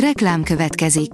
Reklám 0.00 0.42
következik. 0.42 1.10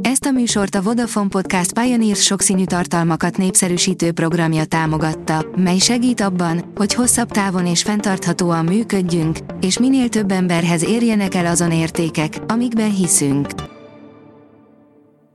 Ezt 0.00 0.24
a 0.24 0.30
műsort 0.30 0.74
a 0.74 0.82
Vodafone 0.82 1.28
Podcast 1.28 1.72
Pioneers 1.72 2.22
sokszínű 2.22 2.64
tartalmakat 2.64 3.36
népszerűsítő 3.36 4.12
programja 4.12 4.64
támogatta, 4.64 5.46
mely 5.56 5.78
segít 5.78 6.20
abban, 6.20 6.72
hogy 6.74 6.94
hosszabb 6.94 7.30
távon 7.30 7.66
és 7.66 7.82
fenntarthatóan 7.82 8.64
működjünk, 8.64 9.38
és 9.60 9.78
minél 9.78 10.08
több 10.08 10.30
emberhez 10.30 10.84
érjenek 10.84 11.34
el 11.34 11.46
azon 11.46 11.72
értékek, 11.72 12.38
amikben 12.46 12.94
hiszünk. 12.94 13.48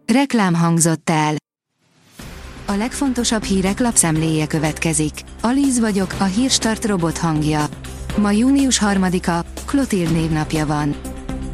Reklám 0.05 0.53
hangzott 0.53 1.09
el. 1.09 1.35
A 2.65 2.73
legfontosabb 2.73 3.43
hírek 3.43 3.79
lapszemléje 3.79 4.47
következik. 4.47 5.13
Alíz 5.41 5.79
vagyok, 5.79 6.15
a 6.19 6.23
hírstart 6.23 6.85
robot 6.85 7.17
hangja. 7.17 7.65
Ma 8.17 8.31
június 8.31 8.81
3-a, 8.85 9.45
Klotild 9.65 10.11
névnapja 10.11 10.65
van. 10.65 11.08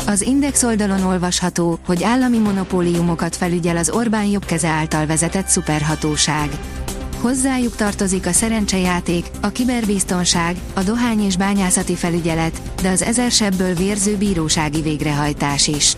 Az 0.08 0.22
Index 0.22 0.64
oldalon 0.64 1.04
olvasható, 1.04 1.80
hogy 1.86 2.04
állami 2.04 2.38
monopóliumokat 2.38 3.36
felügyel 3.36 3.78
az 3.78 3.90
Orbán 3.90 4.26
jobbkeze 4.26 4.68
által 4.68 5.06
vezetett 5.06 5.48
szuperhatóság. 5.48 6.50
Hozzájuk 7.22 7.76
tartozik 7.76 8.26
a 8.26 8.32
szerencsejáték, 8.32 9.26
a 9.42 9.50
kiberbiztonság, 9.50 10.56
a 10.74 10.84
dohány 10.84 11.26
és 11.26 11.38
bányászati 11.38 11.96
felügyelet, 11.96 12.62
de 12.82 12.90
az 12.90 13.02
ezersebből 13.02 13.74
vérző 13.74 14.18
bírósági 14.18 14.82
végrehajtás 14.82 15.68
is. 15.68 15.96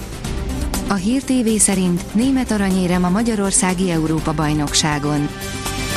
A 0.88 0.94
Hír 0.94 1.24
TV 1.24 1.50
szerint 1.58 2.14
német 2.14 2.52
aranyérem 2.52 3.04
a 3.04 3.10
Magyarországi 3.10 3.90
Európa-bajnokságon. 3.90 5.30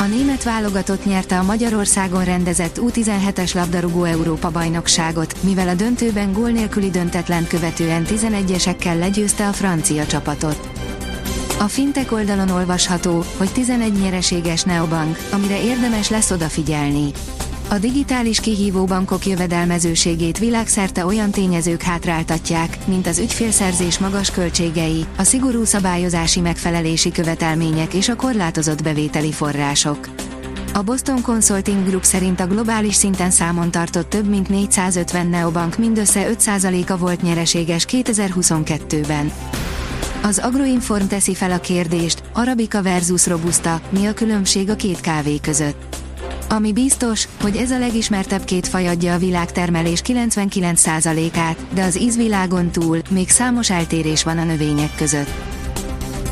A 0.01 0.05
német 0.05 0.43
válogatott 0.43 1.05
nyerte 1.05 1.39
a 1.39 1.43
Magyarországon 1.43 2.23
rendezett 2.23 2.79
U17-es 2.81 3.55
labdarúgó 3.55 4.03
Európa-bajnokságot, 4.03 5.43
mivel 5.43 5.67
a 5.67 5.73
döntőben 5.73 6.33
gól 6.33 6.49
nélküli 6.49 6.89
döntetlen 6.89 7.47
követően 7.47 8.05
11-esekkel 8.07 8.99
legyőzte 8.99 9.47
a 9.47 9.51
francia 9.53 10.05
csapatot. 10.05 10.69
A 11.59 11.67
fintek 11.67 12.11
oldalon 12.11 12.49
olvasható, 12.49 13.23
hogy 13.37 13.51
11 13.51 13.93
nyereséges 13.93 14.63
neobank, 14.63 15.17
amire 15.31 15.63
érdemes 15.63 16.09
lesz 16.09 16.31
odafigyelni. 16.31 17.11
A 17.71 17.79
digitális 17.79 18.39
kihívó 18.39 18.85
bankok 18.85 19.25
jövedelmezőségét 19.25 20.37
világszerte 20.37 21.05
olyan 21.05 21.31
tényezők 21.31 21.81
hátráltatják, 21.81 22.77
mint 22.87 23.07
az 23.07 23.19
ügyfélszerzés 23.19 23.99
magas 23.99 24.31
költségei, 24.31 25.05
a 25.17 25.23
szigorú 25.23 25.63
szabályozási 25.63 26.39
megfelelési 26.39 27.11
követelmények 27.11 27.93
és 27.93 28.09
a 28.09 28.15
korlátozott 28.15 28.83
bevételi 28.83 29.31
források. 29.31 30.09
A 30.73 30.81
Boston 30.81 31.21
Consulting 31.21 31.87
Group 31.87 32.03
szerint 32.03 32.39
a 32.39 32.47
globális 32.47 32.95
szinten 32.95 33.31
számon 33.31 33.71
tartott 33.71 34.09
több 34.09 34.29
mint 34.29 34.49
450 34.49 35.27
neobank 35.27 35.77
mindössze 35.77 36.27
5%-a 36.31 36.97
volt 36.97 37.21
nyereséges 37.21 37.85
2022-ben. 37.89 39.31
Az 40.23 40.39
Agroinform 40.39 41.05
teszi 41.05 41.35
fel 41.35 41.51
a 41.51 41.59
kérdést, 41.59 42.23
Arabica 42.33 42.81
versus 42.81 43.27
Robusta, 43.27 43.81
mi 43.89 44.05
a 44.05 44.13
különbség 44.13 44.69
a 44.69 44.75
két 44.75 45.01
kávé 45.01 45.39
között? 45.39 45.91
Ami 46.51 46.71
biztos, 46.73 47.27
hogy 47.41 47.55
ez 47.55 47.71
a 47.71 47.79
legismertebb 47.79 48.43
két 48.43 48.67
faj 48.67 48.87
adja 48.87 49.13
a 49.13 49.17
világtermelés 49.17 50.01
99%-át, 50.05 51.57
de 51.73 51.83
az 51.83 51.99
ízvilágon 51.99 52.71
túl 52.71 53.01
még 53.09 53.29
számos 53.29 53.69
eltérés 53.69 54.23
van 54.23 54.37
a 54.37 54.43
növények 54.43 54.95
között. 54.95 55.29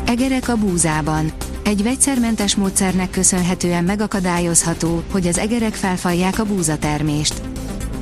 Egerek 0.05 0.49
a 0.49 0.55
búzában. 0.55 1.31
Egy 1.63 1.83
vegyszermentes 1.83 2.55
módszernek 2.55 3.09
köszönhetően 3.09 3.83
megakadályozható, 3.83 5.03
hogy 5.11 5.27
az 5.27 5.37
egerek 5.37 5.73
felfalják 5.73 6.39
a 6.39 6.45
búzatermést. 6.45 7.41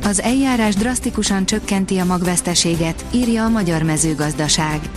Az 0.04 0.22
eljárás 0.22 0.76
drasztikusan 0.76 1.46
csökkenti 1.46 1.98
a 1.98 2.06
magveszteséget, 2.06 3.06
írja 3.12 3.44
a 3.44 3.50
Magyar 3.50 3.84
Mezőgazdaság. 3.84 4.90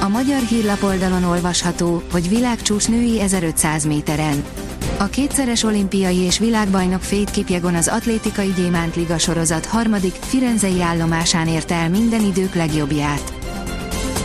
A 0.00 0.08
Magyar 0.08 0.40
Hírlap 0.40 0.82
oldalon 0.82 1.24
olvasható, 1.24 2.02
hogy 2.12 2.28
világcsúcs 2.28 2.88
női 2.88 3.20
1500 3.20 3.84
méteren. 3.84 4.44
A 5.00 5.06
kétszeres 5.06 5.62
olimpiai 5.62 6.16
és 6.16 6.38
világbajnok 6.38 7.02
Fét 7.02 7.30
Kipjegon 7.30 7.74
az 7.74 7.88
atlétikai 7.88 8.52
Liga 8.94 9.18
sorozat 9.18 9.66
harmadik, 9.66 10.14
Firenzei 10.14 10.82
állomásán 10.82 11.48
érte 11.48 11.74
el 11.74 11.88
minden 11.88 12.24
idők 12.24 12.54
legjobbját. 12.54 13.32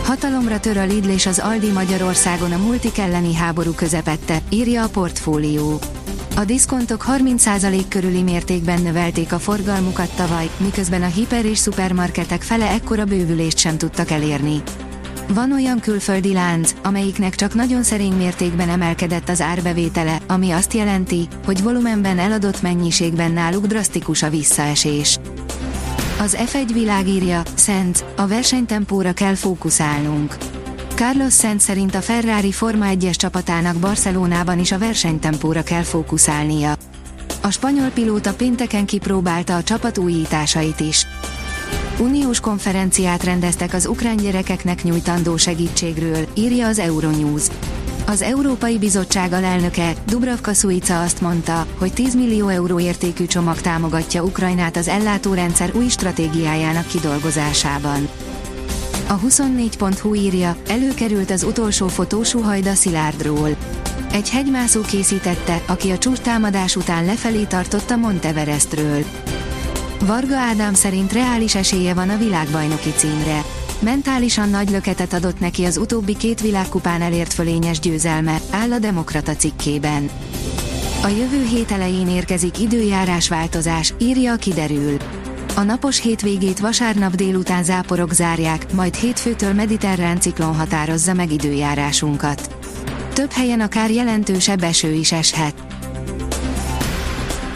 Hatalomra 0.04 0.60
tör 0.60 0.76
a 0.76 0.84
Lidl 0.84 1.08
és 1.08 1.26
az 1.26 1.38
Aldi 1.38 1.70
Magyarországon 1.70 2.52
a 2.52 2.56
multik 2.56 2.98
elleni 2.98 3.34
háború 3.34 3.72
közepette, 3.72 4.42
írja 4.48 4.82
a 4.82 4.88
portfólió. 4.88 5.78
A 6.36 6.44
diszkontok 6.44 7.04
30% 7.08 7.84
körüli 7.88 8.22
mértékben 8.22 8.82
növelték 8.82 9.32
a 9.32 9.38
forgalmukat 9.38 10.10
tavaly, 10.16 10.50
miközben 10.56 11.02
a 11.02 11.06
hiper 11.06 11.44
és 11.44 11.58
szupermarketek 11.58 12.42
fele 12.42 12.70
ekkora 12.70 13.04
bővülést 13.04 13.58
sem 13.58 13.78
tudtak 13.78 14.10
elérni. 14.10 14.62
Van 15.28 15.52
olyan 15.52 15.80
külföldi 15.80 16.32
lánc, 16.32 16.74
amelyiknek 16.82 17.34
csak 17.34 17.54
nagyon 17.54 17.82
szerény 17.82 18.12
mértékben 18.12 18.68
emelkedett 18.68 19.28
az 19.28 19.40
árbevétele, 19.40 20.18
ami 20.26 20.50
azt 20.50 20.72
jelenti, 20.72 21.28
hogy 21.44 21.62
volumenben 21.62 22.18
eladott 22.18 22.62
mennyiségben 22.62 23.32
náluk 23.32 23.66
drasztikus 23.66 24.22
a 24.22 24.30
visszaesés. 24.30 25.18
Az 26.20 26.36
F1 26.38 26.70
világírja, 26.72 27.42
Szent, 27.54 28.04
a 28.16 28.26
versenytempóra 28.26 29.12
kell 29.12 29.34
fókuszálnunk. 29.34 30.36
Carlos 30.94 31.32
Szent 31.32 31.60
szerint 31.60 31.94
a 31.94 32.00
Ferrari 32.00 32.52
Forma 32.52 32.84
1-es 32.88 33.14
csapatának 33.14 33.76
Barcelonában 33.76 34.58
is 34.58 34.72
a 34.72 34.78
versenytempóra 34.78 35.62
kell 35.62 35.82
fókuszálnia. 35.82 36.74
A 37.42 37.50
spanyol 37.50 37.88
pilóta 37.88 38.34
pénteken 38.34 38.86
kipróbálta 38.86 39.56
a 39.56 39.62
csapat 39.62 39.98
újításait 39.98 40.80
is. 40.80 41.06
Uniós 41.98 42.40
konferenciát 42.40 43.22
rendeztek 43.24 43.74
az 43.74 43.86
ukrán 43.86 44.16
gyerekeknek 44.16 44.82
nyújtandó 44.82 45.36
segítségről, 45.36 46.26
írja 46.34 46.66
az 46.66 46.78
Euronews. 46.78 47.42
Az 48.06 48.22
Európai 48.22 48.78
Bizottság 48.78 49.32
alelnöke, 49.32 49.92
Dubravka 50.06 50.52
Suica 50.52 51.02
azt 51.02 51.20
mondta, 51.20 51.66
hogy 51.78 51.92
10 51.92 52.14
millió 52.14 52.48
euró 52.48 52.80
értékű 52.80 53.26
csomag 53.26 53.60
támogatja 53.60 54.22
Ukrajnát 54.22 54.76
az 54.76 54.88
ellátórendszer 54.88 55.70
új 55.74 55.88
stratégiájának 55.88 56.86
kidolgozásában. 56.86 58.08
A 59.08 59.18
24.hu 59.18 60.14
írja, 60.14 60.56
előkerült 60.68 61.30
az 61.30 61.42
utolsó 61.42 61.88
fotó 61.88 62.22
Suhajda 62.22 62.74
Szilárdról. 62.74 63.56
Egy 64.12 64.30
hegymászó 64.30 64.80
készítette, 64.80 65.62
aki 65.66 65.90
a 65.90 65.98
csúcstámadás 65.98 66.76
után 66.76 67.04
lefelé 67.04 67.42
tartotta 67.44 67.96
Monteverestről. 67.96 69.04
Varga 70.06 70.36
Ádám 70.36 70.74
szerint 70.74 71.12
reális 71.12 71.54
esélye 71.54 71.94
van 71.94 72.08
a 72.08 72.16
világbajnoki 72.16 72.92
címre. 72.96 73.44
Mentálisan 73.78 74.48
nagy 74.48 74.70
löketet 74.70 75.12
adott 75.12 75.40
neki 75.40 75.64
az 75.64 75.76
utóbbi 75.76 76.16
két 76.16 76.40
világkupán 76.40 77.02
elért 77.02 77.32
fölényes 77.32 77.78
győzelme, 77.78 78.40
áll 78.50 78.72
a 78.72 78.78
Demokrata 78.78 79.36
cikkében. 79.36 80.10
A 81.02 81.08
jövő 81.08 81.44
hét 81.44 81.70
elején 81.70 82.08
érkezik 82.08 82.58
időjárás 82.60 83.28
változás, 83.28 83.94
írja 83.98 84.32
a 84.32 84.36
kiderül. 84.36 84.96
A 85.54 85.62
napos 85.62 86.00
hétvégét 86.00 86.58
vasárnap 86.58 87.14
délután 87.14 87.64
záporok 87.64 88.12
zárják, 88.12 88.72
majd 88.72 88.94
hétfőtől 88.94 89.52
mediterrán 89.52 90.20
ciklon 90.20 90.54
határozza 90.54 91.14
meg 91.14 91.32
időjárásunkat. 91.32 92.56
Több 93.12 93.30
helyen 93.30 93.60
akár 93.60 93.90
jelentősebb 93.90 94.62
eső 94.62 94.92
is 94.92 95.12
eshet. 95.12 95.73